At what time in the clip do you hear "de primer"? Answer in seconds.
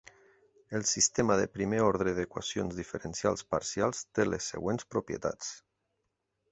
1.41-1.81